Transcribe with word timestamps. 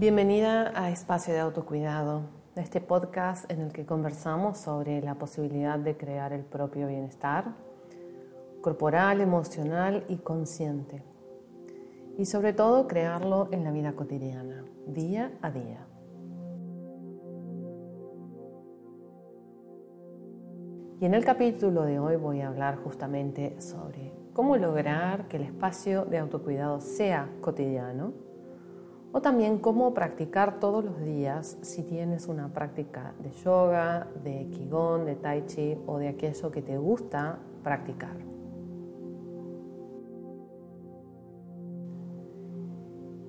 Bienvenida 0.00 0.72
a 0.74 0.88
Espacio 0.88 1.34
de 1.34 1.40
Autocuidado, 1.40 2.22
este 2.56 2.80
podcast 2.80 3.50
en 3.50 3.60
el 3.60 3.70
que 3.70 3.84
conversamos 3.84 4.56
sobre 4.56 5.02
la 5.02 5.16
posibilidad 5.16 5.78
de 5.78 5.98
crear 5.98 6.32
el 6.32 6.42
propio 6.42 6.86
bienestar 6.86 7.52
corporal, 8.62 9.20
emocional 9.20 10.06
y 10.08 10.16
consciente. 10.16 11.02
Y 12.16 12.24
sobre 12.24 12.54
todo 12.54 12.88
crearlo 12.88 13.48
en 13.52 13.62
la 13.62 13.72
vida 13.72 13.92
cotidiana, 13.92 14.64
día 14.86 15.32
a 15.42 15.50
día. 15.50 15.86
Y 20.98 21.04
en 21.04 21.12
el 21.12 21.26
capítulo 21.26 21.82
de 21.82 21.98
hoy 21.98 22.16
voy 22.16 22.40
a 22.40 22.48
hablar 22.48 22.76
justamente 22.76 23.60
sobre 23.60 24.14
cómo 24.32 24.56
lograr 24.56 25.28
que 25.28 25.36
el 25.36 25.42
espacio 25.42 26.06
de 26.06 26.16
autocuidado 26.16 26.80
sea 26.80 27.28
cotidiano 27.42 28.29
o 29.12 29.20
también 29.20 29.58
cómo 29.58 29.92
practicar 29.92 30.60
todos 30.60 30.84
los 30.84 31.00
días 31.00 31.58
si 31.62 31.82
tienes 31.82 32.28
una 32.28 32.52
práctica 32.52 33.12
de 33.18 33.30
yoga, 33.30 34.06
de 34.22 34.48
qigong, 34.50 35.04
de 35.04 35.16
tai 35.16 35.46
chi 35.46 35.76
o 35.86 35.98
de 35.98 36.08
aquello 36.08 36.50
que 36.50 36.62
te 36.62 36.78
gusta 36.78 37.38
practicar. 37.64 38.16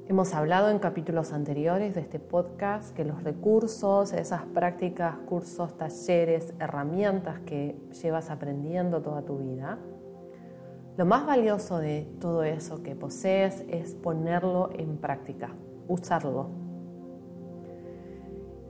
Hemos 0.08 0.36
hablado 0.36 0.70
en 0.70 0.78
capítulos 0.78 1.32
anteriores 1.32 1.96
de 1.96 2.02
este 2.02 2.20
podcast 2.20 2.94
que 2.94 3.06
los 3.06 3.24
recursos, 3.24 4.12
esas 4.12 4.44
prácticas, 4.44 5.16
cursos, 5.20 5.78
talleres, 5.78 6.54
herramientas 6.60 7.40
que 7.40 7.80
llevas 8.04 8.30
aprendiendo 8.30 9.02
toda 9.02 9.22
tu 9.22 9.38
vida, 9.38 9.80
lo 10.98 11.06
más 11.06 11.26
valioso 11.26 11.78
de 11.78 12.08
todo 12.20 12.44
eso 12.44 12.84
que 12.84 12.94
posees 12.94 13.64
es 13.70 13.96
ponerlo 13.96 14.70
en 14.74 14.98
práctica 14.98 15.56
usarlo. 15.88 16.50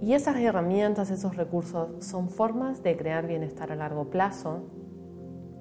Y 0.01 0.13
esas 0.13 0.37
herramientas, 0.37 1.11
esos 1.11 1.35
recursos 1.35 2.03
son 2.03 2.29
formas 2.29 2.81
de 2.81 2.97
crear 2.97 3.27
bienestar 3.27 3.71
a 3.71 3.75
largo 3.75 4.09
plazo 4.09 4.63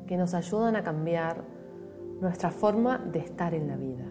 que 0.06 0.16
nos 0.16 0.32
ayudan 0.34 0.76
a 0.76 0.82
cambiar 0.82 1.44
nuestra 2.20 2.50
forma 2.50 2.98
de 2.98 3.18
estar 3.18 3.54
en 3.54 3.68
la 3.68 3.76
vida. 3.76 4.06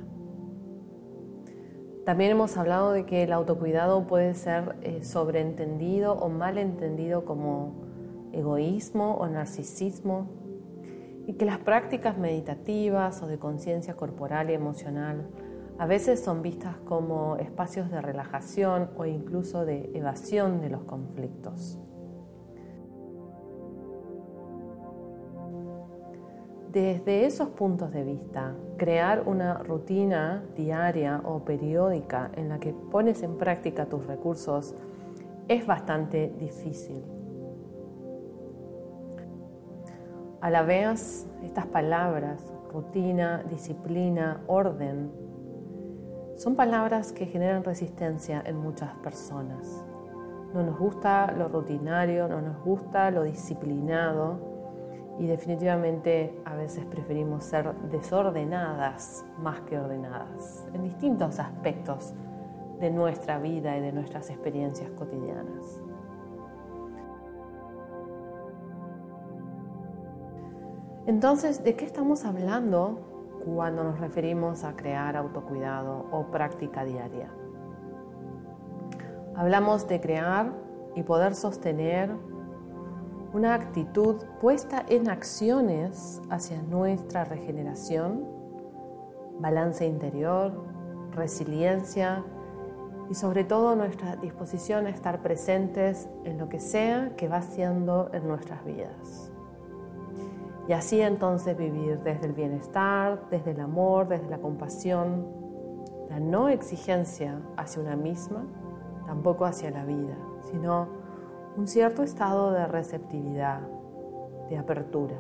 También 2.06 2.32
hemos 2.32 2.58
hablado 2.58 2.92
de 2.92 3.06
que 3.06 3.24
el 3.24 3.34
autocuidado 3.34 4.08
puede 4.08 4.34
ser 4.34 4.76
eh, 4.82 5.04
sobreentendido 5.04 6.14
o 6.14 6.30
malentendido 6.30 7.26
como 7.26 7.74
egoísmo 8.32 9.16
o 9.16 9.28
narcisismo 9.28 10.28
y 11.28 11.34
que 11.34 11.46
las 11.46 11.60
prácticas 11.60 12.18
meditativas 12.18 13.22
o 13.22 13.28
de 13.28 13.38
conciencia 13.38 13.96
corporal 13.96 14.50
y 14.50 14.54
emocional 14.54 15.28
a 15.80 15.86
veces 15.86 16.20
son 16.20 16.42
vistas 16.42 16.76
como 16.86 17.38
espacios 17.38 17.90
de 17.90 18.02
relajación 18.02 18.90
o 18.98 19.06
incluso 19.06 19.64
de 19.66 19.90
evasión 19.94 20.60
de 20.60 20.70
los 20.70 20.84
conflictos. 20.84 21.80
Desde 26.70 27.26
esos 27.26 27.50
puntos 27.50 27.94
de 27.94 28.04
vista, 28.04 28.56
crear 28.78 29.24
una 29.26 29.56
rutina 29.60 30.44
diaria 30.54 31.22
o 31.24 31.46
periódica 31.46 32.30
en 32.36 32.50
la 32.50 32.60
que 32.60 32.74
pones 32.74 33.24
en 33.24 33.38
práctica 33.38 33.86
tus 33.86 34.06
recursos 34.06 34.76
es 35.48 35.66
bastante 35.66 36.32
difícil. 36.38 37.02
A 40.42 40.50
la 40.50 40.62
vez, 40.62 41.26
estas 41.42 41.68
palabras, 41.68 42.52
rutina, 42.72 43.44
disciplina, 43.50 44.44
orden, 44.48 45.29
son 46.40 46.56
palabras 46.56 47.12
que 47.12 47.26
generan 47.26 47.66
resistencia 47.66 48.42
en 48.46 48.56
muchas 48.56 48.96
personas. 49.00 49.84
No 50.54 50.64
nos 50.64 50.80
gusta 50.80 51.34
lo 51.34 51.50
rutinario, 51.50 52.30
no 52.30 52.40
nos 52.42 52.64
gusta 52.64 53.12
lo 53.12 53.24
disciplinado 53.24 54.40
y 55.20 55.28
definitivamente 55.28 56.42
a 56.46 56.56
veces 56.56 56.86
preferimos 56.86 57.44
ser 57.44 57.76
desordenadas 57.92 59.26
más 59.38 59.60
que 59.62 59.78
ordenadas 59.78 60.66
en 60.74 60.84
distintos 60.84 61.40
aspectos 61.40 62.14
de 62.80 62.90
nuestra 62.90 63.38
vida 63.38 63.78
y 63.78 63.82
de 63.82 63.92
nuestras 63.92 64.30
experiencias 64.30 64.90
cotidianas. 64.92 65.84
Entonces, 71.06 71.66
¿de 71.66 71.76
qué 71.76 71.84
estamos 71.84 72.24
hablando 72.24 73.19
cuando 73.46 73.84
nos 73.84 74.00
referimos 74.00 74.64
a 74.64 74.76
crear 74.76 75.16
autocuidado 75.18 76.06
o 76.12 76.26
práctica 76.32 76.84
diaria. 76.84 77.30
Hablamos 79.36 79.88
de 79.88 80.02
crear 80.02 80.52
y 80.96 81.04
poder 81.04 81.36
sostener 81.36 82.12
una 83.34 83.54
actitud 83.54 84.18
puesta 84.42 84.84
en 84.90 85.10
acciones 85.10 86.22
hacia 86.30 86.62
nuestra 86.64 87.24
regeneración, 87.24 88.26
balance 89.40 89.86
interior, 89.86 90.52
resiliencia 91.12 92.24
y 93.10 93.14
sobre 93.16 93.44
todo 93.44 93.76
nuestra 93.76 94.16
disposición 94.16 94.88
a 94.88 94.90
estar 94.90 95.22
presentes 95.22 96.10
en 96.26 96.38
lo 96.38 96.50
que 96.50 96.60
sea 96.60 97.16
que 97.16 97.28
va 97.28 97.38
haciendo 97.38 98.10
en 98.14 98.28
nuestras 98.28 98.64
vidas. 98.66 99.32
Y 100.70 100.74
así 100.74 101.02
entonces 101.02 101.58
vivir 101.58 101.98
desde 102.04 102.28
el 102.28 102.34
bienestar, 102.34 103.28
desde 103.32 103.52
el 103.52 103.60
amor, 103.60 104.08
desde 104.08 104.30
la 104.30 104.38
compasión, 104.38 105.26
la 106.12 106.20
no 106.20 106.48
exigencia 106.48 107.42
hacia 107.58 107.82
una 107.82 107.96
misma, 107.96 108.46
tampoco 109.08 109.46
hacia 109.46 109.72
la 109.72 109.84
vida, 109.84 110.16
sino 110.44 110.88
un 111.58 111.68
cierto 111.68 112.04
estado 112.04 112.52
de 112.52 112.68
receptividad, 112.68 113.62
de 114.48 114.60
apertura. 114.60 115.16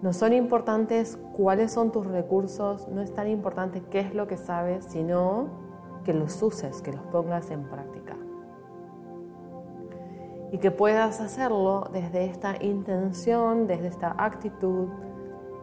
No 0.00 0.12
son 0.12 0.32
importantes 0.32 1.18
cuáles 1.32 1.72
son 1.72 1.90
tus 1.90 2.06
recursos, 2.06 2.86
no 2.86 3.00
es 3.00 3.12
tan 3.12 3.26
importante 3.26 3.82
qué 3.90 3.98
es 3.98 4.14
lo 4.14 4.28
que 4.28 4.36
sabes, 4.36 4.84
sino 4.84 5.48
que 6.04 6.14
los 6.14 6.40
uses, 6.40 6.82
que 6.82 6.92
los 6.92 7.02
pongas 7.06 7.50
en 7.50 7.64
práctica 7.64 8.01
y 10.52 10.58
que 10.58 10.70
puedas 10.70 11.20
hacerlo 11.20 11.88
desde 11.92 12.26
esta 12.26 12.62
intención, 12.62 13.66
desde 13.66 13.88
esta 13.88 14.14
actitud 14.18 14.88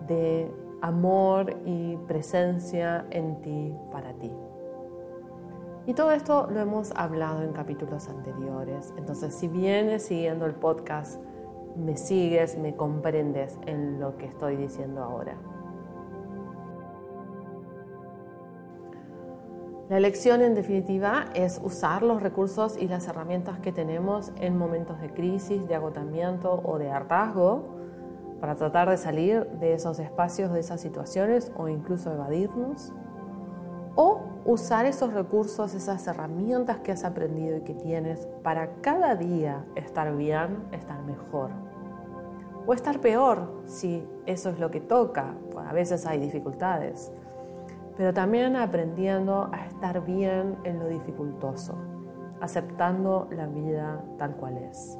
de 0.08 0.52
amor 0.82 1.56
y 1.64 1.96
presencia 2.08 3.06
en 3.12 3.40
ti 3.42 3.74
para 3.92 4.14
ti. 4.14 4.32
Y 5.86 5.94
todo 5.94 6.12
esto 6.12 6.48
lo 6.52 6.60
hemos 6.60 6.92
hablado 6.96 7.44
en 7.44 7.54
capítulos 7.54 8.10
anteriores. 8.10 8.94
Entonces, 8.98 9.36
si 9.36 9.48
vienes 9.48 10.04
siguiendo 10.04 10.46
el 10.46 10.54
podcast, 10.54 11.22
me 11.76 11.96
sigues, 11.96 12.58
me 12.58 12.76
comprendes 12.76 13.58
en 13.68 14.00
lo 14.00 14.18
que 14.18 14.26
estoy 14.26 14.56
diciendo 14.58 15.04
ahora. 15.04 15.38
La 19.90 19.98
elección, 19.98 20.44
en 20.44 20.54
definitiva, 20.54 21.26
es 21.34 21.60
usar 21.64 22.04
los 22.04 22.22
recursos 22.22 22.78
y 22.78 22.88
las 22.88 23.08
herramientas 23.08 23.58
que 23.58 23.72
tenemos 23.72 24.32
en 24.40 24.56
momentos 24.56 25.02
de 25.02 25.10
crisis, 25.10 25.68
de 25.68 25.74
agotamiento 25.74 26.62
o 26.64 26.78
de 26.78 26.92
hartazgo 26.92 27.64
para 28.40 28.54
tratar 28.54 28.88
de 28.88 28.98
salir 28.98 29.48
de 29.60 29.74
esos 29.74 29.98
espacios, 29.98 30.54
de 30.54 30.60
esas 30.60 30.80
situaciones 30.80 31.52
o 31.58 31.70
incluso 31.70 32.14
evadirnos. 32.14 32.94
O 33.96 34.22
usar 34.46 34.86
esos 34.86 35.12
recursos, 35.12 35.74
esas 35.74 36.06
herramientas 36.06 36.82
que 36.82 36.92
has 36.92 37.04
aprendido 37.04 37.58
y 37.58 37.62
que 37.62 37.74
tienes 37.74 38.28
para 38.44 38.76
cada 38.82 39.16
día 39.16 39.66
estar 39.74 40.16
bien, 40.16 40.66
estar 40.72 41.02
mejor. 41.02 41.50
O 42.68 42.74
estar 42.74 43.02
peor 43.02 43.64
si 43.66 44.08
eso 44.28 44.52
es 44.52 44.60
lo 44.60 44.70
que 44.70 44.82
toca. 44.82 45.34
a 45.68 45.74
veces 45.74 46.06
hay 46.06 46.20
dificultades 46.20 47.12
pero 48.00 48.14
también 48.14 48.56
aprendiendo 48.56 49.50
a 49.52 49.66
estar 49.66 50.06
bien 50.06 50.56
en 50.64 50.80
lo 50.80 50.88
dificultoso, 50.88 51.76
aceptando 52.40 53.28
la 53.30 53.46
vida 53.46 54.02
tal 54.18 54.38
cual 54.38 54.58
es. 54.58 54.98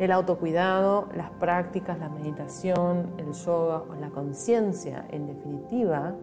El 0.00 0.10
autocuidado, 0.10 1.08
las 1.14 1.30
prácticas, 1.30 2.00
la 2.00 2.08
meditación, 2.08 3.12
el 3.16 3.30
yoga 3.30 3.84
o 3.88 3.94
la 3.94 4.10
conciencia, 4.10 5.06
en 5.10 5.28
definitiva, 5.28 6.16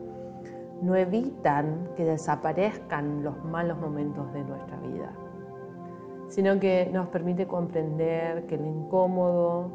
no 0.81 0.93
evitan 0.97 1.87
que 1.95 2.03
desaparezcan 2.03 3.23
los 3.23 3.41
malos 3.45 3.77
momentos 3.79 4.33
de 4.33 4.43
nuestra 4.43 4.77
vida, 4.81 5.13
sino 6.27 6.59
que 6.59 6.89
nos 6.91 7.07
permite 7.07 7.47
comprender 7.47 8.45
que 8.45 8.57
lo 8.57 8.65
incómodo, 8.65 9.71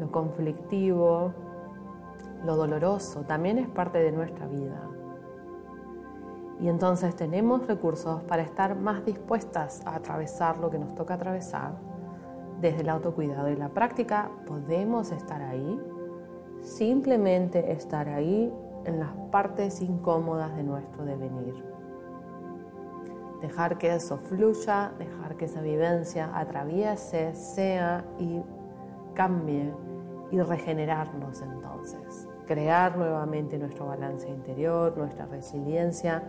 lo 0.00 0.10
conflictivo, 0.10 1.34
lo 2.44 2.56
doloroso 2.56 3.22
también 3.22 3.58
es 3.58 3.68
parte 3.68 3.98
de 3.98 4.12
nuestra 4.12 4.46
vida. 4.46 4.88
Y 6.60 6.68
entonces 6.68 7.16
tenemos 7.16 7.66
recursos 7.66 8.22
para 8.24 8.42
estar 8.42 8.76
más 8.76 9.04
dispuestas 9.04 9.82
a 9.84 9.96
atravesar 9.96 10.58
lo 10.58 10.70
que 10.70 10.78
nos 10.78 10.94
toca 10.94 11.14
atravesar. 11.14 11.72
Desde 12.60 12.82
el 12.82 12.88
autocuidado 12.88 13.48
y 13.48 13.56
la 13.56 13.68
práctica 13.68 14.30
podemos 14.46 15.10
estar 15.10 15.42
ahí, 15.42 15.80
simplemente 16.60 17.72
estar 17.72 18.08
ahí 18.08 18.52
en 18.84 19.00
las 19.00 19.10
partes 19.32 19.80
incómodas 19.80 20.54
de 20.56 20.62
nuestro 20.62 21.04
devenir. 21.04 21.64
Dejar 23.40 23.78
que 23.78 23.92
eso 23.92 24.18
fluya, 24.18 24.92
dejar 24.98 25.36
que 25.36 25.46
esa 25.46 25.60
vivencia 25.60 26.30
atraviese, 26.32 27.34
sea 27.34 28.04
y 28.20 28.40
cambie 29.14 29.74
y 30.32 30.40
regenerarnos 30.40 31.42
entonces. 31.42 32.26
Crear 32.46 32.96
nuevamente 32.96 33.58
nuestro 33.58 33.86
balance 33.86 34.28
interior, 34.28 34.96
nuestra 34.96 35.26
resiliencia 35.26 36.22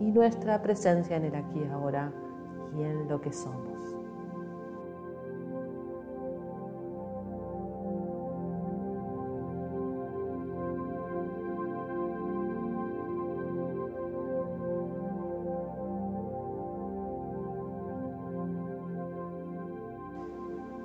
y 0.00 0.10
nuestra 0.10 0.60
presencia 0.62 1.16
en 1.16 1.26
el 1.26 1.34
aquí 1.34 1.60
y 1.60 1.68
ahora 1.70 2.10
y 2.76 2.82
en 2.82 3.06
lo 3.06 3.20
que 3.20 3.32
somos. 3.32 3.78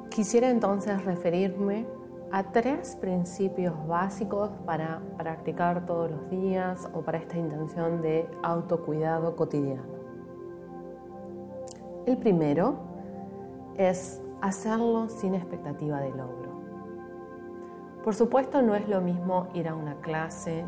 Quisiera 0.10 0.50
entonces 0.50 1.04
referirme 1.04 1.86
a 2.36 2.44
tres 2.44 2.98
principios 2.98 3.74
básicos 3.88 4.50
para 4.66 5.00
practicar 5.18 5.86
todos 5.86 6.12
los 6.12 6.30
días 6.30 6.86
o 6.94 7.02
para 7.02 7.18
esta 7.18 7.38
intención 7.38 8.02
de 8.02 8.30
autocuidado 8.44 9.38
cotidiano. 9.38 9.96
El 12.06 12.18
primero 12.18 12.76
es 13.78 14.22
hacerlo 14.42 15.08
sin 15.08 15.34
expectativa 15.34 16.02
de 16.02 16.10
logro. 16.10 16.52
Por 18.04 18.14
supuesto 18.14 18.62
no 18.62 18.76
es 18.76 18.86
lo 18.90 19.00
mismo 19.00 19.48
ir 19.54 19.70
a 19.70 19.74
una 19.74 19.96
clase 20.02 20.66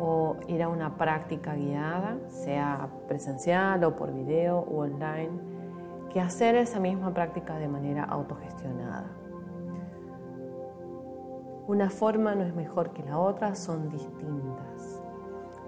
o 0.00 0.36
ir 0.48 0.62
a 0.62 0.70
una 0.70 0.96
práctica 0.96 1.54
guiada, 1.54 2.16
sea 2.28 2.88
presencial 3.06 3.84
o 3.84 3.96
por 3.96 4.14
video 4.14 4.60
o 4.60 4.78
online, 4.80 5.38
que 6.10 6.22
hacer 6.22 6.54
esa 6.54 6.80
misma 6.80 7.12
práctica 7.12 7.58
de 7.58 7.68
manera 7.68 8.02
autogestionada. 8.04 9.21
Una 11.66 11.90
forma 11.90 12.34
no 12.34 12.44
es 12.44 12.54
mejor 12.54 12.92
que 12.92 13.02
la 13.02 13.18
otra, 13.18 13.54
son 13.54 13.88
distintas. 13.88 15.00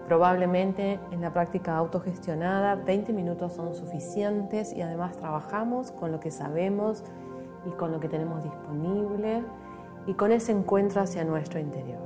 Probablemente 0.06 1.00
en 1.10 1.20
la 1.20 1.32
práctica 1.32 1.76
autogestionada 1.76 2.74
20 2.74 3.12
minutos 3.12 3.54
son 3.54 3.74
suficientes 3.74 4.72
y 4.74 4.82
además 4.82 5.16
trabajamos 5.16 5.92
con 5.92 6.12
lo 6.12 6.20
que 6.20 6.30
sabemos 6.30 7.04
y 7.66 7.70
con 7.70 7.90
lo 7.92 8.00
que 8.00 8.08
tenemos 8.08 8.42
disponible 8.42 9.42
y 10.06 10.14
con 10.14 10.32
ese 10.32 10.52
encuentro 10.52 11.00
hacia 11.00 11.24
nuestro 11.24 11.58
interior 11.58 12.04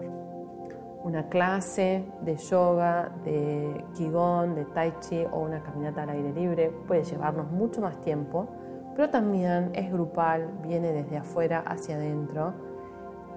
una 1.08 1.28
clase 1.28 2.04
de 2.20 2.36
yoga, 2.36 3.10
de 3.24 3.84
qigong, 3.94 4.54
de 4.54 4.64
tai 4.66 4.92
chi 5.00 5.24
o 5.32 5.40
una 5.40 5.62
caminata 5.62 6.02
al 6.02 6.10
aire 6.10 6.32
libre 6.32 6.70
puede 6.86 7.02
llevarnos 7.04 7.50
mucho 7.50 7.80
más 7.80 7.98
tiempo, 8.00 8.46
pero 8.94 9.08
también 9.08 9.70
es 9.74 9.90
grupal, 9.90 10.50
viene 10.62 10.92
desde 10.92 11.16
afuera 11.16 11.60
hacia 11.66 11.96
adentro 11.96 12.52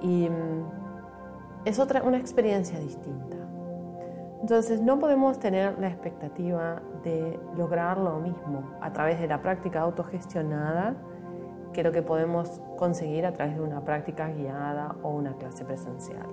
y 0.02 0.30
mm, 0.30 0.66
es 1.66 1.80
otra 1.80 2.04
una 2.04 2.18
experiencia 2.18 2.80
distinta. 2.80 3.38
Entonces 4.42 4.82
no 4.82 5.00
podemos 5.00 5.40
tener 5.40 5.78
la 5.78 5.88
expectativa 5.88 6.82
de 7.04 7.40
lograr 7.56 7.98
lo 7.98 8.20
mismo 8.20 8.64
a 8.82 8.92
través 8.92 9.20
de 9.20 9.28
la 9.28 9.42
práctica 9.42 9.82
autogestionada 9.82 10.96
que 11.74 11.84
lo 11.84 11.92
que 11.92 12.02
podemos 12.02 12.62
conseguir 12.78 13.26
a 13.26 13.34
través 13.34 13.56
de 13.56 13.62
una 13.62 13.86
práctica 13.86 14.30
guiada 14.30 14.96
o 15.04 15.10
una 15.10 15.34
clase 15.36 15.64
presencial. 15.64 16.28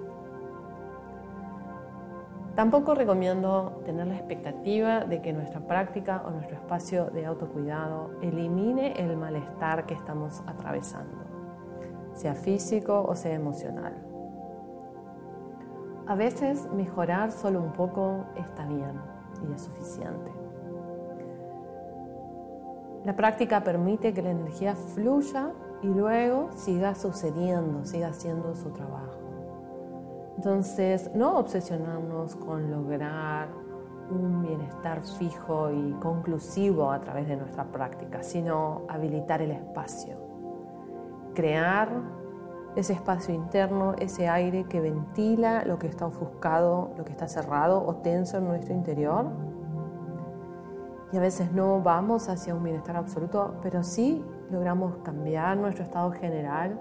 Tampoco 2.59 2.97
recomiendo 2.97 3.82
tener 3.85 4.09
la 4.09 4.17
expectativa 4.17 5.05
de 5.05 5.23
que 5.23 5.32
nuestra 5.32 5.61
práctica 5.61 6.25
o 6.26 6.31
nuestro 6.31 6.56
espacio 6.56 7.05
de 7.11 7.25
autocuidado 7.25 8.11
elimine 8.21 8.94
el 8.94 9.17
malestar 9.17 9.87
que 9.87 9.94
estamos 9.94 10.43
atravesando, 10.44 11.19
sea 12.19 12.35
físico 12.35 13.05
o 13.09 13.15
sea 13.15 13.35
emocional. 13.35 13.94
A 16.06 16.15
veces 16.15 16.69
mejorar 16.73 17.31
solo 17.31 17.61
un 17.61 17.73
poco 17.73 18.25
está 18.37 18.67
bien 18.67 19.00
y 19.49 19.53
es 19.53 19.62
suficiente. 19.62 20.31
La 23.05 23.15
práctica 23.15 23.62
permite 23.62 24.12
que 24.12 24.23
la 24.23 24.31
energía 24.31 24.75
fluya 24.75 25.53
y 25.82 25.87
luego 25.87 26.50
siga 26.56 26.94
sucediendo, 26.94 27.85
siga 27.85 28.09
haciendo 28.09 28.55
su 28.56 28.71
trabajo. 28.71 29.19
Entonces, 30.37 31.11
no 31.14 31.38
obsesionarnos 31.38 32.37
con 32.37 32.71
lograr 32.71 33.49
un 34.11 34.43
bienestar 34.43 35.03
fijo 35.03 35.71
y 35.71 35.93
conclusivo 36.00 36.91
a 36.91 37.00
través 37.00 37.29
de 37.29 37.37
nuestra 37.37 37.64
práctica, 37.64 38.23
sino 38.23 38.82
habilitar 38.88 39.43
el 39.43 39.53
espacio. 39.53 40.28
Crear 41.38 41.88
ese 42.75 42.94
espacio 42.94 43.32
interno, 43.32 43.94
ese 43.96 44.29
aire 44.29 44.64
que 44.64 44.81
ventila 44.81 45.64
lo 45.64 45.79
que 45.79 45.87
está 45.87 46.05
ofuscado, 46.06 46.90
lo 46.99 47.05
que 47.05 47.12
está 47.12 47.29
cerrado 47.29 47.81
o 47.87 47.94
tenso 47.94 48.38
en 48.38 48.49
nuestro 48.49 48.75
interior. 48.75 49.26
Y 51.12 51.17
a 51.17 51.20
veces 51.20 51.52
no 51.52 51.81
vamos 51.81 52.29
hacia 52.29 52.56
un 52.56 52.64
bienestar 52.64 52.96
absoluto, 52.96 53.55
pero 53.62 53.85
sí 53.85 54.25
logramos 54.50 54.96
cambiar 55.05 55.56
nuestro 55.58 55.85
estado 55.85 56.11
general 56.11 56.76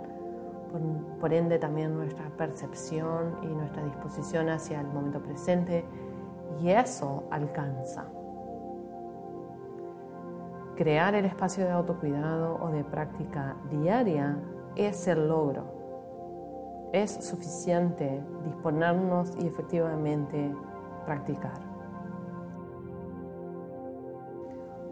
por, 1.20 1.34
ende 1.34 1.60
también 1.60 1.96
nuestra 1.96 2.28
percepción 2.36 3.38
y 3.44 3.46
nuestra 3.46 3.84
disposición 3.84 4.50
hacia 4.50 4.82
el 4.82 4.88
momento 4.88 5.22
presente 5.22 5.86
y 6.60 6.70
eso 6.70 7.26
alcanza. 7.30 8.06
Crear 10.78 11.16
el 11.16 11.26
espacio 11.26 11.66
de 11.66 11.72
autocuidado 11.72 12.60
o 12.62 12.70
de 12.70 12.84
práctica 12.84 13.56
diaria 13.72 14.38
es 14.76 15.08
el 15.08 15.28
logro. 15.28 15.64
Es 16.94 17.12
suficiente 17.26 18.24
disponernos 18.46 19.36
y 19.40 19.48
efectivamente 19.48 20.56
practicar. 21.04 21.60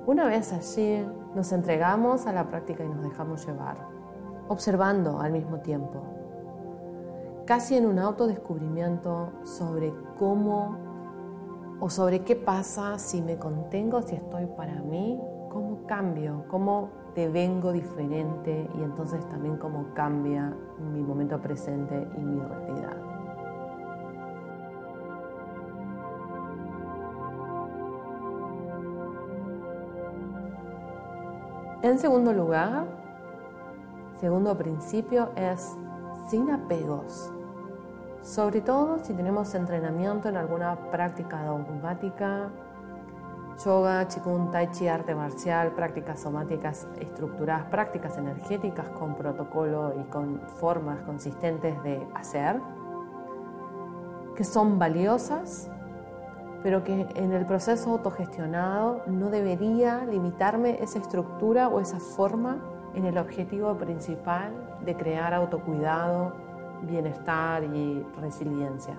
Una 0.08 0.26
vez 0.26 0.52
allí, 0.54 1.08
nos 1.36 1.52
entregamos 1.52 2.26
a 2.26 2.34
la 2.34 2.48
práctica 2.48 2.84
y 2.84 2.90
nos 2.90 3.04
dejamos 3.04 3.46
llevar 3.46 3.78
observando 4.48 5.20
al 5.20 5.32
mismo 5.32 5.60
tiempo, 5.60 6.02
casi 7.46 7.78
en 7.78 7.86
un 7.86 8.00
autodescubrimiento 8.00 9.34
sobre 9.44 9.94
cómo 10.18 10.78
o 11.80 11.92
sobre 11.92 12.24
qué 12.24 12.36
pasa 12.36 12.98
si 12.98 13.22
me 13.22 13.38
contengo, 13.38 14.02
si 14.02 14.16
estoy 14.16 14.48
para 14.48 14.82
mí, 14.82 15.22
cómo 15.56 15.88
cambio, 15.88 16.44
cómo 16.50 16.90
devengo 17.16 17.72
diferente 17.72 18.70
y 18.76 18.84
entonces 18.84 19.26
también 19.30 19.56
cómo 19.56 19.86
cambia 19.94 20.54
mi 20.92 21.02
momento 21.02 21.42
presente 21.42 21.96
y 22.18 22.20
mi 22.20 22.42
realidad. 22.42 22.98
En 31.84 31.98
segundo 32.00 32.34
lugar, 32.34 32.86
Segundo 34.20 34.58
principio 34.58 35.30
es 35.36 35.78
sin 36.30 36.50
apegos. 36.50 37.32
Sobre 38.22 38.62
todo 38.62 38.98
si 39.04 39.14
tenemos 39.14 39.54
entrenamiento 39.54 40.30
en 40.30 40.38
alguna 40.38 40.90
práctica 40.90 41.44
dogmática, 41.44 42.50
yoga, 43.64 44.08
chikun, 44.08 44.52
tai 44.52 44.70
chi, 44.72 44.88
arte 44.88 45.16
marcial, 45.16 45.72
prácticas 45.72 46.20
somáticas 46.22 46.88
estructuradas, 47.00 47.66
prácticas 47.66 48.18
energéticas 48.18 48.90
con 48.90 49.16
protocolo 49.16 49.94
y 50.00 50.04
con 50.10 50.42
formas 50.60 51.02
consistentes 51.02 51.82
de 51.84 52.06
hacer, 52.14 52.60
que 54.36 54.44
son 54.44 54.78
valiosas, 54.78 55.70
pero 56.64 56.84
que 56.84 57.08
en 57.16 57.32
el 57.32 57.46
proceso 57.46 57.92
autogestionado 57.92 59.04
no 59.08 59.30
debería 59.30 60.04
limitarme 60.06 60.82
esa 60.82 61.00
estructura 61.00 61.70
o 61.70 61.80
esa 61.80 62.00
forma 62.00 62.58
en 62.96 63.06
el 63.06 63.18
objetivo 63.18 63.76
principal 63.76 64.52
de 64.84 64.96
crear 64.96 65.34
autocuidado, 65.34 66.34
bienestar 66.82 67.64
y 67.64 68.06
resiliencia. 68.20 68.98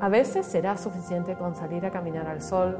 A 0.00 0.08
veces 0.08 0.46
será 0.46 0.78
suficiente 0.78 1.36
con 1.36 1.54
salir 1.54 1.84
a 1.84 1.90
caminar 1.90 2.26
al 2.26 2.40
sol, 2.40 2.78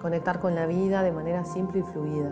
conectar 0.00 0.38
con 0.38 0.54
la 0.54 0.66
vida 0.66 1.02
de 1.02 1.10
manera 1.10 1.44
simple 1.44 1.80
y 1.80 1.82
fluida. 1.82 2.30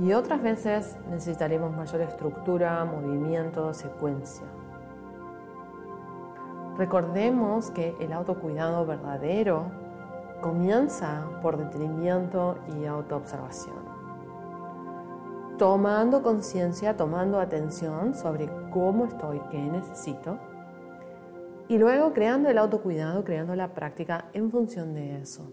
Y 0.00 0.12
otras 0.12 0.42
veces 0.42 0.96
necesitaremos 1.08 1.76
mayor 1.76 2.00
estructura, 2.00 2.84
movimiento, 2.84 3.72
secuencia. 3.72 4.46
Recordemos 6.76 7.70
que 7.70 7.94
el 8.00 8.12
autocuidado 8.12 8.86
verdadero 8.86 9.66
comienza 10.40 11.22
por 11.42 11.56
detenimiento 11.56 12.56
y 12.76 12.86
autoobservación. 12.86 13.92
tomando 15.58 16.22
conciencia, 16.22 16.96
tomando 16.96 17.38
atención 17.38 18.14
sobre 18.14 18.48
cómo 18.70 19.04
estoy, 19.04 19.40
qué 19.50 19.60
necesito, 19.60 20.38
y 21.72 21.78
luego 21.78 22.12
creando 22.12 22.50
el 22.50 22.58
autocuidado, 22.58 23.24
creando 23.24 23.56
la 23.56 23.72
práctica 23.72 24.26
en 24.34 24.50
función 24.50 24.92
de 24.92 25.22
eso. 25.22 25.50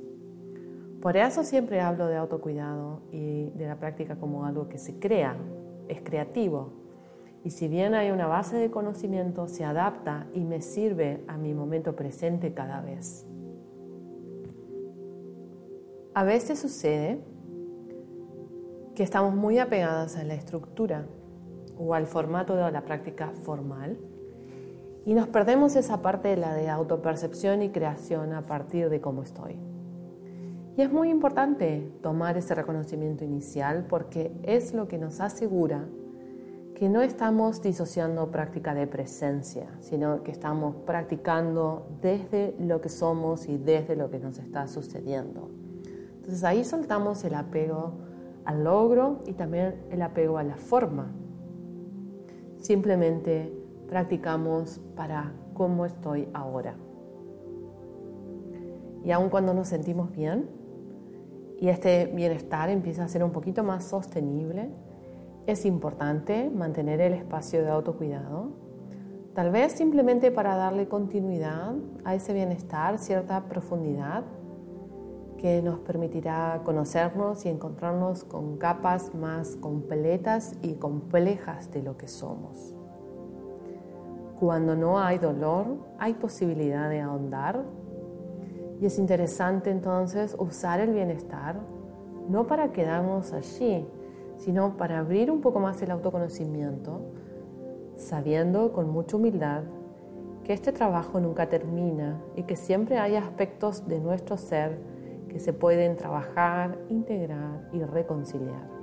Por 1.01 1.15
eso 1.15 1.45
siempre 1.45 1.79
hablo 1.79 2.07
de 2.07 2.17
autocuidado 2.17 3.03
y 3.09 3.51
de 3.51 3.65
la 3.65 3.79
práctica 3.79 4.17
como 4.17 4.45
algo 4.45 4.67
que 4.67 4.77
se 4.77 4.99
crea, 4.99 5.37
es 5.87 6.01
creativo. 6.01 6.73
Y 7.45 7.51
si 7.51 7.69
bien 7.69 7.93
hay 7.93 8.11
una 8.11 8.27
base 8.27 8.57
de 8.57 8.69
conocimiento, 8.69 9.47
se 9.47 9.63
adapta 9.63 10.27
y 10.33 10.43
me 10.43 10.59
sirve 10.59 11.23
a 11.29 11.37
mi 11.37 11.53
momento 11.53 11.95
presente 11.95 12.53
cada 12.53 12.81
vez. 12.81 13.25
A 16.13 16.25
veces 16.25 16.59
sucede 16.59 17.21
que 18.93 19.03
estamos 19.03 19.33
muy 19.33 19.57
apegadas 19.57 20.17
a 20.17 20.25
la 20.25 20.33
estructura 20.33 21.05
o 21.77 21.93
al 21.93 22.07
formato 22.07 22.57
de 22.57 22.69
la 22.73 22.81
práctica 22.81 23.31
formal 23.43 23.97
y 25.05 25.13
nos 25.13 25.27
perdemos 25.27 25.75
esa 25.75 26.01
parte 26.01 26.29
de 26.29 26.37
la 26.37 26.53
de 26.53 26.69
autopercepción 26.69 27.61
y 27.61 27.69
creación 27.69 28.33
a 28.33 28.45
partir 28.45 28.89
de 28.89 29.01
cómo 29.01 29.23
estoy. 29.23 29.57
Y 30.77 30.81
es 30.81 30.91
muy 30.91 31.09
importante 31.09 31.91
tomar 32.01 32.37
ese 32.37 32.55
reconocimiento 32.55 33.25
inicial 33.25 33.85
porque 33.89 34.31
es 34.43 34.73
lo 34.73 34.87
que 34.87 34.97
nos 34.97 35.19
asegura 35.19 35.85
que 36.79 36.87
no 36.87 37.01
estamos 37.01 37.61
disociando 37.61 38.31
práctica 38.31 38.73
de 38.73 38.87
presencia, 38.87 39.67
sino 39.81 40.23
que 40.23 40.31
estamos 40.31 40.77
practicando 40.85 41.85
desde 42.01 42.55
lo 42.57 42.79
que 42.79 42.87
somos 42.87 43.49
y 43.49 43.57
desde 43.57 43.97
lo 43.97 44.09
que 44.09 44.19
nos 44.19 44.37
está 44.37 44.65
sucediendo. 44.69 45.49
Entonces 46.15 46.41
ahí 46.45 46.63
soltamos 46.63 47.25
el 47.25 47.33
apego 47.33 47.95
al 48.45 48.63
logro 48.63 49.19
y 49.27 49.33
también 49.33 49.75
el 49.91 50.01
apego 50.01 50.37
a 50.37 50.43
la 50.43 50.55
forma. 50.55 51.11
Simplemente 52.59 53.58
practicamos 53.89 54.79
para 54.95 55.33
cómo 55.53 55.85
estoy 55.85 56.29
ahora. 56.33 56.75
Y 59.03 59.11
aun 59.11 59.29
cuando 59.29 59.53
nos 59.53 59.67
sentimos 59.67 60.11
bien, 60.11 60.49
y 61.59 61.67
este 61.67 62.05
bienestar 62.05 62.69
empieza 62.69 63.03
a 63.03 63.07
ser 63.07 63.23
un 63.23 63.31
poquito 63.31 63.63
más 63.63 63.83
sostenible, 63.83 64.69
es 65.45 65.65
importante 65.65 66.49
mantener 66.49 67.01
el 67.01 67.13
espacio 67.13 67.61
de 67.61 67.69
autocuidado, 67.69 68.51
tal 69.33 69.51
vez 69.51 69.73
simplemente 69.73 70.31
para 70.31 70.55
darle 70.55 70.87
continuidad 70.87 71.73
a 72.05 72.15
ese 72.15 72.33
bienestar, 72.33 72.97
cierta 72.99 73.45
profundidad 73.45 74.23
que 75.37 75.61
nos 75.61 75.79
permitirá 75.79 76.61
conocernos 76.63 77.45
y 77.45 77.49
encontrarnos 77.49 78.25
con 78.25 78.57
capas 78.57 79.15
más 79.15 79.55
completas 79.55 80.53
y 80.61 80.73
complejas 80.73 81.71
de 81.71 81.81
lo 81.81 81.97
que 81.97 82.07
somos. 82.07 82.78
Cuando 84.39 84.75
no 84.75 84.99
hay 84.99 85.17
dolor, 85.17 85.65
hay 85.97 86.13
posibilidad 86.13 86.89
de 86.89 87.01
ahondar 87.01 87.63
y 88.79 88.85
es 88.85 88.97
interesante 88.97 89.69
entonces 89.69 90.35
usar 90.39 90.79
el 90.79 90.91
bienestar 90.91 91.57
no 92.29 92.47
para 92.47 92.71
quedarnos 92.71 93.33
allí, 93.33 93.85
sino 94.37 94.77
para 94.77 94.99
abrir 94.99 95.29
un 95.31 95.41
poco 95.41 95.59
más 95.59 95.81
el 95.81 95.91
autoconocimiento, 95.91 97.01
sabiendo 97.95 98.71
con 98.71 98.89
mucha 98.89 99.17
humildad 99.17 99.63
que 100.43 100.53
este 100.53 100.71
trabajo 100.71 101.19
nunca 101.19 101.49
termina 101.49 102.21
y 102.35 102.43
que 102.43 102.55
siempre 102.55 102.97
hay 102.97 103.15
aspectos 103.15 103.87
de 103.87 103.99
nuestro 103.99 104.37
ser 104.37 104.79
que 105.27 105.39
se 105.39 105.53
pueden 105.53 105.97
trabajar, 105.97 106.77
integrar 106.87 107.67
y 107.73 107.83
reconciliar. 107.83 108.78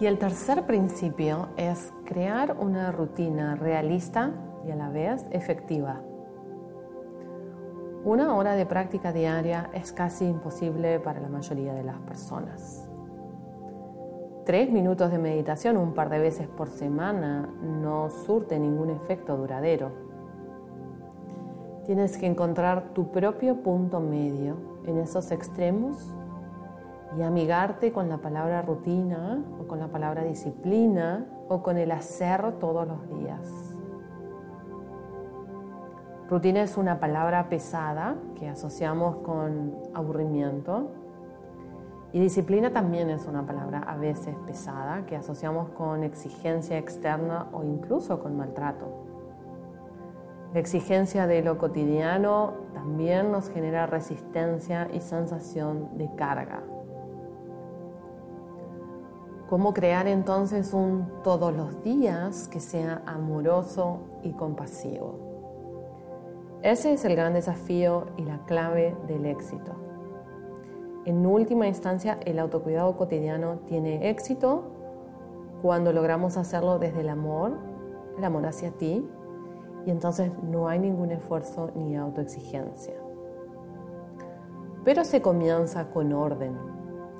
Y 0.00 0.06
el 0.06 0.18
tercer 0.18 0.64
principio 0.64 1.48
es 1.56 1.92
crear 2.04 2.56
una 2.60 2.92
rutina 2.92 3.56
realista 3.56 4.30
y 4.64 4.70
a 4.70 4.76
la 4.76 4.90
vez 4.90 5.26
efectiva. 5.32 6.00
Una 8.04 8.36
hora 8.36 8.54
de 8.54 8.64
práctica 8.64 9.12
diaria 9.12 9.70
es 9.74 9.92
casi 9.92 10.24
imposible 10.24 11.00
para 11.00 11.18
la 11.18 11.28
mayoría 11.28 11.74
de 11.74 11.82
las 11.82 11.98
personas. 11.98 12.88
Tres 14.46 14.70
minutos 14.70 15.10
de 15.10 15.18
meditación 15.18 15.76
un 15.76 15.92
par 15.92 16.10
de 16.10 16.20
veces 16.20 16.46
por 16.46 16.68
semana 16.68 17.52
no 17.60 18.08
surte 18.08 18.56
ningún 18.60 18.90
efecto 18.90 19.36
duradero. 19.36 19.90
Tienes 21.86 22.16
que 22.16 22.26
encontrar 22.26 22.94
tu 22.94 23.10
propio 23.10 23.62
punto 23.62 23.98
medio 23.98 24.56
en 24.86 24.98
esos 24.98 25.32
extremos 25.32 26.14
y 27.16 27.22
amigarte 27.22 27.92
con 27.92 28.08
la 28.08 28.18
palabra 28.18 28.62
rutina 28.62 29.42
o 29.60 29.66
con 29.66 29.78
la 29.78 29.88
palabra 29.88 30.24
disciplina 30.24 31.26
o 31.48 31.62
con 31.62 31.78
el 31.78 31.90
hacer 31.92 32.58
todos 32.58 32.86
los 32.86 33.08
días. 33.08 33.74
Rutina 36.28 36.62
es 36.62 36.76
una 36.76 37.00
palabra 37.00 37.48
pesada 37.48 38.16
que 38.34 38.48
asociamos 38.48 39.16
con 39.18 39.74
aburrimiento 39.94 40.90
y 42.12 42.20
disciplina 42.20 42.72
también 42.72 43.10
es 43.10 43.26
una 43.26 43.44
palabra 43.46 43.80
a 43.80 43.96
veces 43.96 44.34
pesada 44.46 45.04
que 45.06 45.16
asociamos 45.16 45.70
con 45.70 46.04
exigencia 46.04 46.78
externa 46.78 47.48
o 47.52 47.62
incluso 47.64 48.20
con 48.20 48.36
maltrato. 48.36 49.04
La 50.54 50.60
exigencia 50.60 51.26
de 51.26 51.42
lo 51.42 51.58
cotidiano 51.58 52.54
también 52.72 53.30
nos 53.30 53.50
genera 53.50 53.86
resistencia 53.86 54.88
y 54.92 55.00
sensación 55.00 55.98
de 55.98 56.10
carga. 56.14 56.62
¿Cómo 59.48 59.72
crear 59.72 60.06
entonces 60.06 60.74
un 60.74 61.10
todos 61.24 61.56
los 61.56 61.82
días 61.82 62.48
que 62.48 62.60
sea 62.60 63.00
amoroso 63.06 64.00
y 64.22 64.32
compasivo? 64.32 65.14
Ese 66.62 66.92
es 66.92 67.06
el 67.06 67.16
gran 67.16 67.32
desafío 67.32 68.08
y 68.18 68.24
la 68.24 68.44
clave 68.44 68.94
del 69.06 69.24
éxito. 69.24 69.72
En 71.06 71.24
última 71.24 71.66
instancia, 71.66 72.18
el 72.26 72.38
autocuidado 72.38 72.98
cotidiano 72.98 73.60
tiene 73.66 74.10
éxito 74.10 74.64
cuando 75.62 75.94
logramos 75.94 76.36
hacerlo 76.36 76.78
desde 76.78 77.00
el 77.00 77.08
amor, 77.08 77.52
el 78.18 78.24
amor 78.24 78.44
hacia 78.44 78.72
ti, 78.72 79.08
y 79.86 79.90
entonces 79.90 80.30
no 80.42 80.68
hay 80.68 80.78
ningún 80.78 81.10
esfuerzo 81.10 81.70
ni 81.74 81.96
autoexigencia. 81.96 82.96
Pero 84.84 85.04
se 85.04 85.22
comienza 85.22 85.90
con 85.90 86.12
orden, 86.12 86.77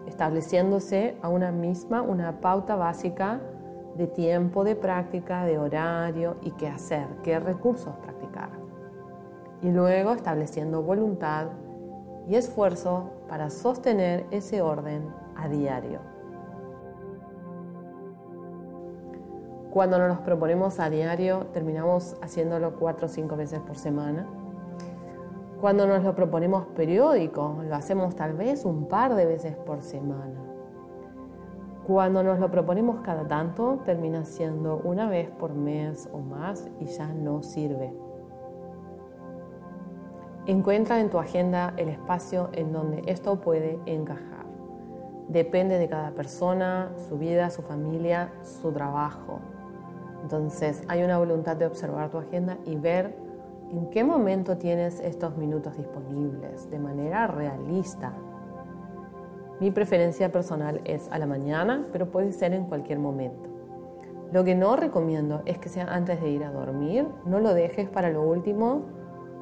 estableciéndose 0.08 1.16
a 1.22 1.28
una 1.28 1.52
misma 1.52 2.02
una 2.02 2.40
pauta 2.40 2.74
básica 2.74 3.40
de 3.96 4.06
tiempo 4.06 4.64
de 4.64 4.76
práctica, 4.76 5.44
de 5.44 5.58
horario 5.58 6.36
y 6.42 6.52
qué 6.52 6.68
hacer, 6.68 7.06
qué 7.22 7.38
recursos 7.38 7.94
practicar. 7.96 8.50
Y 9.62 9.70
luego 9.70 10.12
estableciendo 10.12 10.82
voluntad 10.82 11.48
y 12.28 12.36
esfuerzo 12.36 13.10
para 13.28 13.50
sostener 13.50 14.26
ese 14.30 14.62
orden 14.62 15.12
a 15.36 15.48
diario. 15.48 16.00
Cuando 19.70 19.98
nos 19.98 20.08
los 20.08 20.18
proponemos 20.18 20.80
a 20.80 20.90
diario, 20.90 21.46
terminamos 21.52 22.16
haciéndolo 22.22 22.76
cuatro 22.78 23.06
o 23.06 23.08
cinco 23.08 23.36
veces 23.36 23.60
por 23.60 23.76
semana 23.76 24.26
cuando 25.60 25.86
nos 25.86 26.04
lo 26.04 26.14
proponemos 26.14 26.66
periódico, 26.76 27.58
lo 27.68 27.74
hacemos 27.74 28.14
tal 28.14 28.34
vez 28.34 28.64
un 28.64 28.86
par 28.86 29.14
de 29.16 29.26
veces 29.26 29.56
por 29.56 29.82
semana. 29.82 30.40
Cuando 31.84 32.22
nos 32.22 32.38
lo 32.38 32.50
proponemos 32.50 33.00
cada 33.00 33.26
tanto, 33.26 33.80
termina 33.84 34.24
siendo 34.24 34.76
una 34.84 35.08
vez 35.08 35.30
por 35.30 35.54
mes 35.54 36.08
o 36.12 36.18
más 36.18 36.68
y 36.78 36.84
ya 36.84 37.08
no 37.08 37.42
sirve. 37.42 37.92
Encuentra 40.46 41.00
en 41.00 41.10
tu 41.10 41.18
agenda 41.18 41.74
el 41.76 41.88
espacio 41.88 42.50
en 42.52 42.72
donde 42.72 43.02
esto 43.06 43.40
puede 43.40 43.80
encajar. 43.86 44.46
Depende 45.28 45.78
de 45.78 45.88
cada 45.88 46.12
persona, 46.12 46.92
su 47.08 47.18
vida, 47.18 47.50
su 47.50 47.62
familia, 47.62 48.32
su 48.42 48.70
trabajo. 48.70 49.40
Entonces 50.22 50.84
hay 50.88 51.02
una 51.02 51.18
voluntad 51.18 51.56
de 51.56 51.66
observar 51.66 52.10
tu 52.10 52.18
agenda 52.18 52.58
y 52.64 52.76
ver 52.76 53.27
¿En 53.70 53.90
qué 53.90 54.02
momento 54.02 54.56
tienes 54.56 54.98
estos 55.00 55.37
minutos 55.37 55.76
disponibles 55.76 56.70
de 56.70 56.78
manera 56.78 57.26
realista? 57.26 58.14
Mi 59.60 59.70
preferencia 59.70 60.32
personal 60.32 60.80
es 60.84 61.10
a 61.10 61.18
la 61.18 61.26
mañana, 61.26 61.84
pero 61.92 62.10
puede 62.10 62.32
ser 62.32 62.54
en 62.54 62.64
cualquier 62.64 62.98
momento. 62.98 63.50
Lo 64.32 64.42
que 64.42 64.54
no 64.54 64.76
recomiendo 64.76 65.42
es 65.44 65.58
que 65.58 65.68
sea 65.68 65.84
antes 65.84 66.18
de 66.22 66.30
ir 66.30 66.44
a 66.44 66.50
dormir, 66.50 67.06
no 67.26 67.40
lo 67.40 67.52
dejes 67.52 67.90
para 67.90 68.08
lo 68.08 68.22
último 68.22 68.87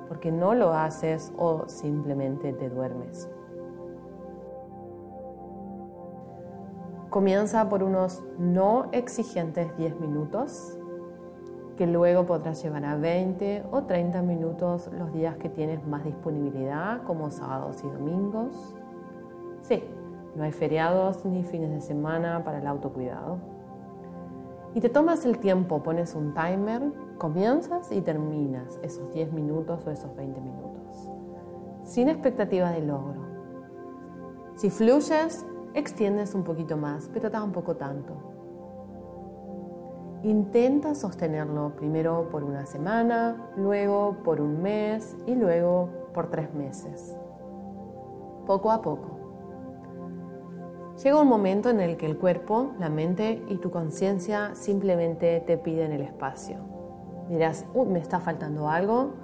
porque 0.09 0.33
no 0.33 0.55
lo 0.55 0.73
haces 0.73 1.33
o 1.37 1.69
simplemente 1.69 2.53
te 2.53 2.69
duermes. 2.69 3.29
Comienza 7.11 7.69
por 7.69 7.85
unos 7.85 8.25
no 8.39 8.89
exigentes 8.91 9.77
10 9.77 10.01
minutos 10.01 10.79
que 11.77 11.87
luego 11.87 12.25
podrás 12.25 12.63
llevar 12.63 12.85
a 12.85 12.97
20 12.97 13.65
o 13.71 13.83
30 13.83 14.23
minutos 14.23 14.91
los 14.99 15.13
días 15.13 15.37
que 15.37 15.49
tienes 15.49 15.87
más 15.87 16.05
disponibilidad, 16.05 17.03
como 17.03 17.31
sábados 17.31 17.83
y 17.85 17.89
domingos. 17.89 18.75
Sí, 19.61 19.83
no 20.35 20.45
hay 20.45 20.53
feriados 20.53 21.25
ni 21.25 21.43
fines 21.43 21.71
de 21.71 21.81
semana 21.81 22.43
para 22.45 22.59
el 22.59 22.67
autocuidado. 22.67 23.39
Y 24.75 24.81
te 24.81 24.89
tomas 24.89 25.25
el 25.25 25.39
tiempo, 25.39 25.83
pones 25.83 26.15
un 26.15 26.35
timer, 26.35 26.93
comienzas 27.19 27.91
y 27.93 28.01
terminas 28.01 28.79
esos 28.83 29.13
10 29.13 29.33
minutos 29.33 29.87
o 29.87 29.91
esos 29.91 30.15
20 30.17 30.41
minutos, 30.41 31.11
sin 31.85 32.09
expectativa 32.09 32.71
de 32.71 32.83
logro. 32.83 33.25
Si 34.57 34.71
fluyes, 34.71 35.47
extiendes 35.75 36.35
un 36.35 36.45
poquito 36.45 36.77
más, 36.77 37.11
pero 37.13 37.31
tampoco 37.31 37.77
tanto. 37.77 38.36
Intenta 40.27 40.97
sostenerlo 40.97 41.77
primero 41.77 42.29
por 42.31 42.43
una 42.43 42.67
semana, 42.67 43.49
luego 43.57 44.17
por 44.25 44.41
un 44.41 44.61
mes 44.61 45.17
y 45.25 45.37
luego 45.37 45.89
por 46.13 46.31
tres 46.31 46.53
meses. 46.53 47.17
Poco 48.45 48.73
a 48.73 48.83
poco. 48.83 49.21
Llega 51.01 51.23
un 51.23 51.29
momento 51.29 51.71
en 51.71 51.79
el 51.79 51.97
que 51.97 52.07
el 52.07 52.19
cuerpo, 52.19 52.73
la 52.81 52.89
mente 52.89 53.45
y 53.47 53.59
tu 53.59 53.71
conciencia 53.71 54.57
simplemente 54.57 55.45
te 55.47 55.59
piden 55.59 55.93
el 55.93 56.01
espacio. 56.01 56.57
Dirás, 57.29 57.65
¿me 57.87 58.01
está 58.01 58.19
faltando 58.19 58.69
algo? 58.69 59.15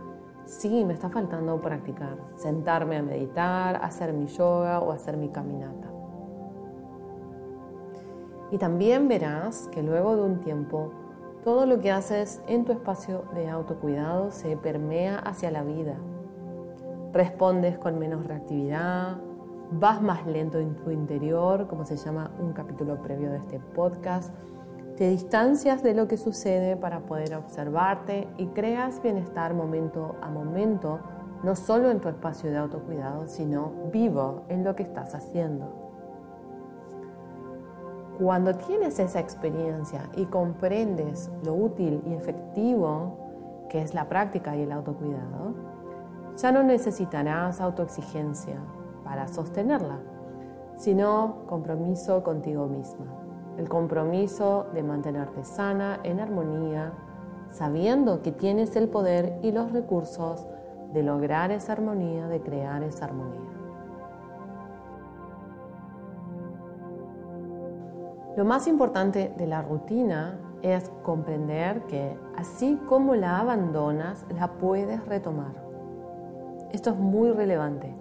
Sí, 0.44 0.85
me 0.85 0.92
está 0.94 1.11
faltando 1.11 1.61
practicar, 1.61 2.16
sentarme 2.37 2.99
a 2.99 3.02
meditar, 3.02 3.75
hacer 3.82 4.12
mi 4.12 4.28
yoga 4.28 4.78
o 4.78 4.92
hacer 4.92 5.16
mi 5.16 5.30
caminata. 5.30 5.91
Y 8.52 8.59
también 8.59 9.09
verás 9.09 9.66
que 9.73 9.82
luego 9.82 10.14
de 10.14 10.23
un 10.23 10.40
tiempo, 10.40 10.92
todo 11.42 11.64
lo 11.64 11.80
que 11.80 11.90
haces 11.90 12.42
en 12.47 12.66
tu 12.66 12.73
espacio 12.73 13.25
de 13.35 13.49
autocuidado 13.49 14.30
se 14.30 14.59
permea 14.59 15.18
hacia 15.18 15.50
la 15.50 15.64
vida. 15.64 15.97
Respondes 17.14 17.78
con 17.78 17.99
menos 17.99 18.26
reactividad, 18.26 19.16
vas 19.71 20.02
más 20.02 20.26
lento 20.26 20.59
en 20.59 20.76
tu 20.76 20.90
interior, 20.90 21.66
como 21.66 21.87
se 21.87 21.97
llama 21.97 22.30
un 22.38 22.52
capítulo 22.52 23.00
previo 23.00 23.30
de 23.30 23.38
este 23.38 23.59
podcast, 23.59 24.35
te 24.99 25.09
distancias 25.09 25.82
de 25.82 25.94
lo 25.94 26.06
que 26.06 26.18
sucede 26.18 26.76
para 26.76 27.00
poder 27.00 27.35
observarte 27.35 28.28
y 28.37 28.49
creas 28.49 29.02
bienestar 29.02 29.54
momento 29.54 30.16
a 30.21 30.28
momento, 30.28 31.00
no 31.42 31.56
solo 31.56 31.90
en 31.90 32.00
tu 32.00 32.11
espacio 32.11 32.50
de 32.50 32.59
autocuidado, 32.59 33.26
sino 33.28 33.73
vivo 33.90 34.44
en 34.49 34.62
lo 34.62 34.76
que 34.76 34.82
estás 34.82 35.14
haciendo. 35.14 35.81
Cuando 38.23 38.55
tienes 38.55 39.00
esa 39.00 39.19
experiencia 39.19 40.09
y 40.14 40.26
comprendes 40.26 41.29
lo 41.45 41.55
útil 41.55 42.00
y 42.07 42.14
efectivo 42.14 43.17
que 43.69 43.83
es 43.83 43.95
la 43.95 44.09
práctica 44.09 44.55
y 44.55 44.62
el 44.62 44.71
autocuidado, 44.71 45.55
ya 46.37 46.52
no 46.52 46.62
necesitarás 46.62 47.61
autoexigencia, 47.61 48.61
para 49.02 49.26
sostenerla, 49.26 49.99
sino 50.76 51.38
compromiso 51.49 52.23
contigo 52.23 52.69
misma. 52.69 53.07
El 53.59 53.69
compromiso 53.69 54.67
de 54.73 54.85
mantenerte 54.85 55.43
sana, 55.43 55.99
en 56.05 56.21
armonía, 56.21 56.93
sabiendo 57.50 58.23
que 58.23 58.31
tienes 58.31 58.76
el 58.76 58.88
poder 58.88 59.41
y 59.43 59.50
los 59.50 59.73
recursos 59.73 60.47
de 60.93 61.02
lograr 61.02 61.50
esa 61.50 61.73
armonía, 61.73 62.29
de 62.29 62.41
crear 62.41 62.85
esa 62.85 63.07
armonía. 63.07 63.62
Lo 68.34 68.46
más 68.46 68.66
importante 68.66 69.30
de 69.36 69.46
la 69.46 69.60
rutina 69.60 70.38
es 70.62 70.90
comprender 71.02 71.82
que 71.82 72.16
así 72.36 72.80
como 72.88 73.14
la 73.14 73.38
abandonas, 73.40 74.24
la 74.34 74.52
puedes 74.52 75.04
retomar. 75.04 75.52
Esto 76.71 76.90
es 76.90 76.97
muy 76.97 77.30
relevante. 77.30 77.95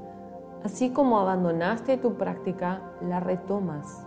Así 0.63 0.91
como 0.91 1.19
abandonaste 1.19 1.97
tu 1.97 2.13
práctica, 2.13 2.81
la 3.01 3.19
retomas. 3.19 4.05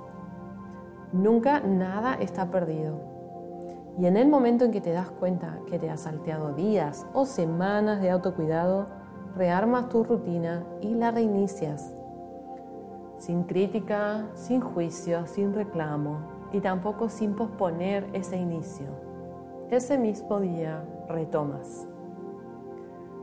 Nunca 1.12 1.60
nada 1.60 2.14
está 2.14 2.50
perdido. 2.50 3.00
Y 3.98 4.06
en 4.06 4.16
el 4.16 4.28
momento 4.28 4.64
en 4.64 4.72
que 4.72 4.80
te 4.80 4.92
das 4.92 5.10
cuenta 5.10 5.58
que 5.68 5.78
te 5.78 5.90
has 5.90 6.00
salteado 6.00 6.52
días 6.52 7.06
o 7.12 7.26
semanas 7.26 8.00
de 8.00 8.10
autocuidado, 8.10 8.86
rearmas 9.36 9.90
tu 9.90 10.04
rutina 10.04 10.64
y 10.80 10.94
la 10.94 11.10
reinicias. 11.10 11.92
Sin 13.24 13.44
crítica, 13.44 14.26
sin 14.34 14.60
juicio, 14.60 15.26
sin 15.26 15.54
reclamo 15.54 16.18
y 16.52 16.60
tampoco 16.60 17.08
sin 17.08 17.34
posponer 17.34 18.06
ese 18.12 18.36
inicio. 18.36 18.84
Ese 19.70 19.96
mismo 19.96 20.40
día 20.40 20.84
retomas. 21.08 21.88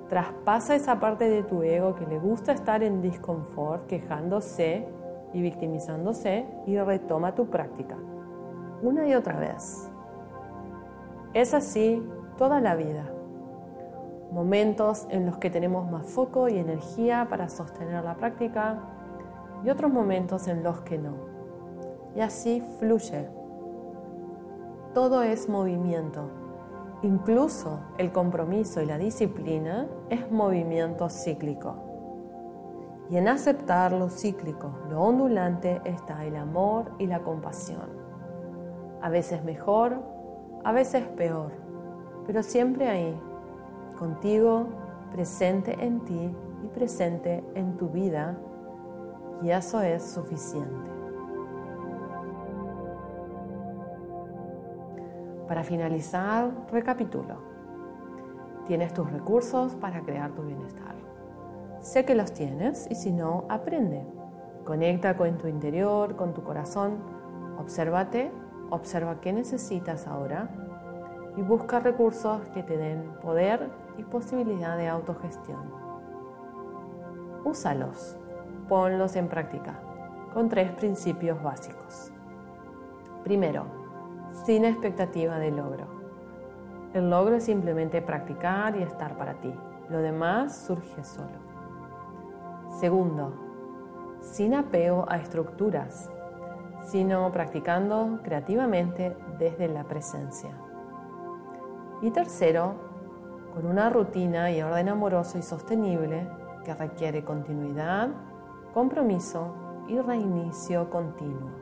Traspasa 0.10 0.74
esa 0.74 1.00
parte 1.00 1.30
de 1.30 1.44
tu 1.44 1.62
ego 1.62 1.94
que 1.94 2.08
le 2.08 2.18
gusta 2.18 2.52
estar 2.52 2.82
en 2.82 3.04
disconfort, 3.04 3.86
quejándose 3.86 4.88
y 5.34 5.42
victimizándose 5.44 6.48
y 6.66 6.80
retoma 6.80 7.36
tu 7.36 7.46
práctica 7.52 7.96
una 8.82 9.08
y 9.08 9.14
otra 9.14 9.38
vez. 9.38 9.88
Es 11.36 11.54
así 11.54 12.04
toda 12.40 12.60
la 12.60 12.74
vida. 12.74 13.06
Momentos 14.32 15.06
en 15.12 15.28
los 15.28 15.38
que 15.38 15.52
tenemos 15.52 15.92
más 15.92 16.08
foco 16.08 16.50
y 16.50 16.58
energía 16.58 17.28
para 17.30 17.50
sostener 17.50 18.04
la 18.04 18.16
práctica 18.16 18.80
y 19.64 19.70
otros 19.70 19.92
momentos 19.92 20.48
en 20.48 20.64
los 20.64 20.82
que 20.82 20.98
no. 20.98 21.16
Y 22.16 22.22
así 22.22 22.62
fluye. 22.80 23.28
Todo 24.94 25.24
es 25.24 25.48
movimiento 25.48 26.42
Incluso 27.04 27.80
el 27.98 28.12
compromiso 28.12 28.80
y 28.80 28.86
la 28.86 29.00
disciplina 29.00 29.88
es 30.12 30.30
movimiento 30.32 31.10
cíclico. 31.10 31.76
Y 33.10 33.18
en 33.18 33.28
aceptar 33.28 33.92
lo 33.92 34.10
cíclico, 34.10 34.72
lo 34.88 35.02
ondulante, 35.02 35.82
está 35.84 36.24
el 36.26 36.36
amor 36.36 36.92
y 37.00 37.08
la 37.08 37.22
compasión. 37.22 37.90
A 39.02 39.10
veces 39.10 39.44
mejor, 39.44 40.00
a 40.64 40.72
veces 40.72 41.04
peor, 41.18 41.52
pero 42.28 42.44
siempre 42.44 42.88
ahí, 42.88 43.20
contigo, 43.98 44.68
presente 45.12 45.84
en 45.84 46.02
ti 46.02 46.36
y 46.64 46.68
presente 46.68 47.44
en 47.56 47.78
tu 47.78 47.90
vida, 47.90 48.38
y 49.42 49.52
eso 49.52 49.82
es 49.82 50.04
suficiente. 50.04 50.90
Para 55.48 55.64
finalizar, 55.64 56.52
recapitulo. 56.72 57.36
Tienes 58.66 58.94
tus 58.94 59.12
recursos 59.12 59.76
para 59.76 60.02
crear 60.02 60.32
tu 60.32 60.44
bienestar. 60.44 60.96
Sé 61.82 62.06
que 62.06 62.16
los 62.16 62.32
tienes 62.32 62.88
y 62.90 62.96
si 62.96 63.12
no, 63.12 63.46
aprende. 63.50 64.06
Conecta 64.66 65.18
con 65.18 65.38
tu 65.38 65.48
interior, 65.48 66.16
con 66.16 66.34
tu 66.34 66.44
corazón. 66.44 67.00
Obsérvate, 67.58 68.32
observa 68.70 69.20
qué 69.20 69.34
necesitas 69.34 70.08
ahora 70.08 70.50
y 71.36 71.42
busca 71.42 71.80
recursos 71.80 72.42
que 72.54 72.64
te 72.64 72.78
den 72.78 73.04
poder 73.22 73.70
y 73.98 74.04
posibilidad 74.04 74.78
de 74.78 74.88
autogestión. 74.88 75.62
Úsalos, 77.44 78.16
ponlos 78.72 79.18
en 79.18 79.28
práctica 79.28 79.82
con 80.34 80.48
tres 80.48 80.72
principios 80.72 81.44
básicos. 81.44 82.10
Primero, 83.22 83.66
sin 84.46 84.64
expectativa 84.64 85.38
de 85.40 85.52
logro. 85.52 85.88
El 86.94 87.10
logro 87.10 87.36
es 87.36 87.44
simplemente 87.44 88.02
practicar 88.02 88.78
y 88.78 88.84
estar 88.84 89.18
para 89.18 89.34
ti. 89.42 89.54
Lo 89.90 89.98
demás 89.98 90.56
surge 90.56 91.04
solo. 91.04 91.38
Segundo, 92.80 93.34
sin 94.22 94.54
apego 94.54 95.04
a 95.10 95.18
estructuras, 95.18 96.10
sino 96.86 97.30
practicando 97.34 98.22
creativamente 98.24 99.18
desde 99.38 99.68
la 99.68 99.84
presencia. 99.84 100.52
Y 102.02 102.10
tercero, 102.12 102.76
con 103.54 103.66
una 103.66 103.90
rutina 103.90 104.50
y 104.50 104.62
orden 104.62 104.88
amoroso 104.88 105.38
y 105.38 105.42
sostenible 105.42 106.26
que 106.64 106.74
requiere 106.74 107.26
continuidad, 107.26 108.12
compromiso 108.74 109.54
y 109.88 110.00
reinicio 110.00 110.90
continuo. 110.90 111.62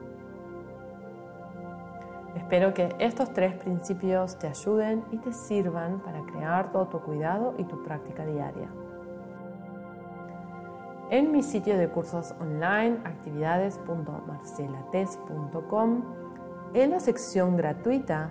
Espero 2.36 2.74
que 2.74 2.96
estos 3.00 3.32
tres 3.34 3.54
principios 3.56 4.38
te 4.38 4.48
ayuden 4.48 5.04
y 5.12 5.18
te 5.18 5.34
sirvan 5.34 6.00
para 6.00 6.22
crear 6.22 6.72
todo 6.72 6.88
tu 6.88 7.00
cuidado 7.00 7.56
y 7.58 7.64
tu 7.64 7.84
práctica 7.84 8.24
diaria. 8.26 8.70
En 11.10 11.32
mi 11.32 11.42
sitio 11.42 11.76
de 11.78 11.90
cursos 11.90 12.36
online, 12.40 13.00
actividades.marcelates.com, 13.04 16.04
en 16.76 16.92
la 16.92 17.00
sección 17.00 17.58
gratuita, 17.58 18.30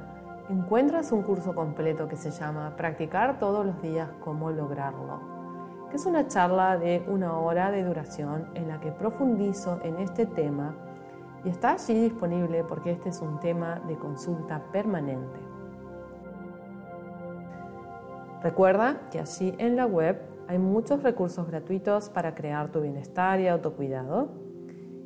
encuentras 0.48 1.10
un 1.10 1.22
curso 1.22 1.56
completo 1.56 2.06
que 2.06 2.14
se 2.14 2.30
llama 2.30 2.76
Practicar 2.76 3.40
todos 3.40 3.66
los 3.66 3.82
días 3.82 4.08
cómo 4.24 4.52
lograrlo, 4.52 5.37
que 5.90 5.96
es 5.96 6.06
una 6.06 6.28
charla 6.28 6.76
de 6.76 7.02
una 7.08 7.38
hora 7.38 7.70
de 7.70 7.84
duración 7.84 8.48
en 8.54 8.68
la 8.68 8.80
que 8.80 8.92
profundizo 8.92 9.80
en 9.82 9.98
este 9.98 10.26
tema 10.26 10.74
y 11.44 11.48
está 11.48 11.72
allí 11.72 11.94
disponible 11.94 12.64
porque 12.64 12.92
este 12.92 13.08
es 13.10 13.20
un 13.20 13.40
tema 13.40 13.80
de 13.86 13.96
consulta 13.96 14.62
permanente. 14.72 15.38
Recuerda 18.42 19.00
que 19.10 19.20
allí 19.20 19.54
en 19.58 19.76
la 19.76 19.86
web 19.86 20.20
hay 20.46 20.58
muchos 20.58 21.02
recursos 21.02 21.46
gratuitos 21.46 22.08
para 22.08 22.34
crear 22.34 22.70
tu 22.70 22.80
bienestar 22.80 23.40
y 23.40 23.48
autocuidado 23.48 24.28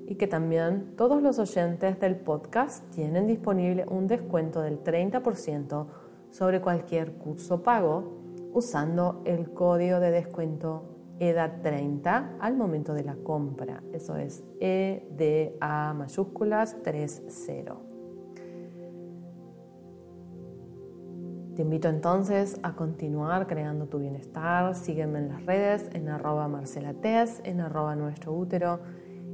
y 0.06 0.16
que 0.16 0.26
también 0.26 0.94
todos 0.96 1.22
los 1.22 1.38
oyentes 1.38 1.98
del 1.98 2.16
podcast 2.16 2.88
tienen 2.90 3.26
disponible 3.26 3.84
un 3.88 4.06
descuento 4.06 4.60
del 4.60 4.82
30% 4.82 5.86
sobre 6.30 6.60
cualquier 6.60 7.12
curso 7.14 7.62
pago 7.62 8.21
usando 8.52 9.22
el 9.24 9.52
código 9.52 10.00
de 10.00 10.10
descuento 10.10 11.16
EDA30 11.20 12.38
al 12.40 12.56
momento 12.56 12.94
de 12.94 13.04
la 13.04 13.16
compra. 13.16 13.82
Eso 13.92 14.16
es 14.16 14.42
EDA 14.60 15.94
mayúsculas 15.94 16.82
30. 16.82 17.92
Te 21.54 21.60
invito 21.60 21.88
entonces 21.88 22.58
a 22.62 22.74
continuar 22.74 23.46
creando 23.46 23.86
tu 23.86 23.98
bienestar. 23.98 24.74
Sígueme 24.74 25.18
en 25.18 25.28
las 25.28 25.44
redes 25.44 25.90
en 25.92 26.08
arroba 26.08 26.48
marcelates, 26.48 27.42
en 27.44 27.60
arroba 27.60 27.94
nuestro 27.94 28.32
útero 28.32 28.80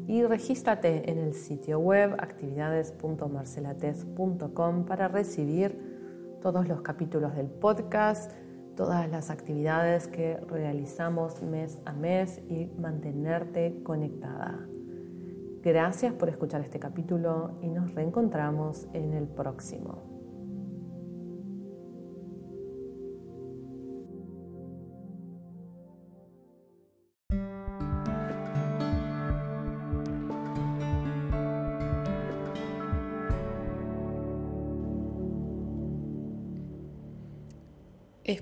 y 0.09 0.25
regístrate 0.25 1.09
en 1.11 1.19
el 1.19 1.35
sitio 1.35 1.79
web 1.79 2.17
actividades.marcelates.com 2.19 4.85
para 4.85 5.07
recibir 5.07 6.39
todos 6.43 6.67
los 6.67 6.81
capítulos 6.81 7.37
del 7.37 7.47
podcast, 7.47 8.33
todas 8.79 9.11
las 9.11 9.29
actividades 9.31 10.07
que 10.07 10.37
realizamos 10.37 11.43
mes 11.43 11.81
a 11.85 11.93
mes 11.93 12.41
y 12.49 12.67
mantenerte 12.79 13.83
conectada. 13.83 14.69
Gracias 15.65 16.15
por 16.15 16.29
escuchar 16.29 16.61
este 16.61 16.79
capítulo 16.79 17.59
y 17.61 17.71
nos 17.71 17.93
reencontramos 17.93 18.87
en 18.93 19.15
el 19.15 19.27
próximo. 19.27 20.18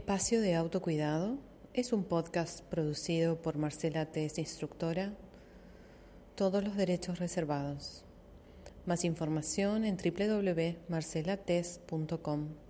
Espacio 0.06 0.40
de 0.40 0.54
Autocuidado 0.54 1.36
es 1.74 1.92
un 1.92 2.04
podcast 2.04 2.60
producido 2.66 3.42
por 3.42 3.58
Marcela 3.58 4.06
Tess, 4.06 4.38
instructora. 4.38 5.12
Todos 6.36 6.62
los 6.62 6.76
derechos 6.76 7.18
reservados. 7.18 8.04
Más 8.86 9.04
información 9.04 9.84
en 9.84 9.96
www.marcelates.com. 9.96 12.65